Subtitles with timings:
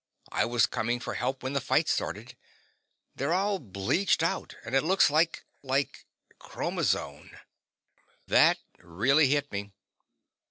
[0.31, 2.35] I was coming for help when the fight started.
[3.13, 4.55] They're all bleached out.
[4.65, 6.07] And it looks like like
[6.39, 7.39] chromazone!"
[8.25, 9.73] That really hit me.